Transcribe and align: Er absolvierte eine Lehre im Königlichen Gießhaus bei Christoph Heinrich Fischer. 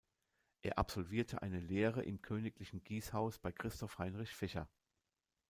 Er 0.63 0.79
absolvierte 0.79 1.43
eine 1.43 1.59
Lehre 1.59 2.01
im 2.01 2.23
Königlichen 2.23 2.83
Gießhaus 2.83 3.37
bei 3.37 3.51
Christoph 3.51 3.99
Heinrich 3.99 4.33
Fischer. 4.33 4.67